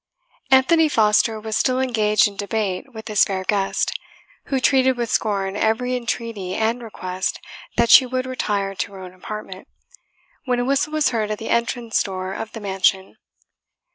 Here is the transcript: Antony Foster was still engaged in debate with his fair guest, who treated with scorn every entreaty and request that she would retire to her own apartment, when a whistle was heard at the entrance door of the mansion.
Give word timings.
Antony 0.49 0.89
Foster 0.89 1.39
was 1.39 1.55
still 1.55 1.79
engaged 1.79 2.27
in 2.27 2.35
debate 2.35 2.91
with 2.91 3.07
his 3.07 3.23
fair 3.23 3.43
guest, 3.43 3.91
who 4.45 4.59
treated 4.59 4.97
with 4.97 5.11
scorn 5.11 5.55
every 5.55 5.95
entreaty 5.95 6.55
and 6.55 6.81
request 6.81 7.39
that 7.77 7.91
she 7.91 8.07
would 8.07 8.25
retire 8.25 8.73
to 8.73 8.93
her 8.93 8.99
own 9.03 9.13
apartment, 9.13 9.67
when 10.45 10.59
a 10.59 10.65
whistle 10.65 10.93
was 10.93 11.09
heard 11.09 11.29
at 11.29 11.37
the 11.37 11.49
entrance 11.49 12.01
door 12.01 12.33
of 12.33 12.53
the 12.53 12.59
mansion. 12.59 13.17